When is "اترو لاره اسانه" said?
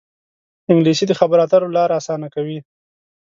1.45-2.27